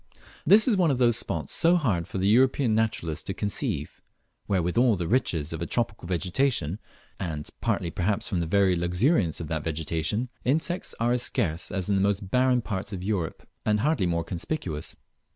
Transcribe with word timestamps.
This 0.47 0.67
is 0.67 0.75
one 0.75 0.89
of 0.89 0.97
those 0.97 1.15
spots 1.15 1.53
so 1.53 1.75
hard 1.75 2.07
for 2.07 2.17
the 2.17 2.27
European 2.27 2.73
naturalist 2.73 3.27
to 3.27 3.35
conceive, 3.35 4.01
where 4.47 4.63
with 4.63 4.75
all 4.75 4.95
the 4.95 5.07
riches 5.07 5.53
of 5.53 5.61
a 5.61 5.67
tropical 5.67 6.07
vegetation, 6.07 6.79
and 7.19 7.47
partly 7.61 7.91
perhaps 7.91 8.27
from 8.27 8.39
the 8.39 8.47
very 8.47 8.75
luxuriance 8.75 9.39
of 9.39 9.47
that 9.49 9.63
vegetation, 9.63 10.29
insects 10.43 10.95
are 10.99 11.11
as 11.11 11.21
scarce 11.21 11.71
as 11.71 11.87
in 11.87 11.93
the 11.97 12.01
most 12.01 12.31
barren 12.31 12.63
parts 12.63 12.91
of 12.91 13.03
Europe, 13.03 13.47
and 13.63 13.81
hardly 13.81 14.07
more 14.07 14.23
conspicuous. 14.23 14.95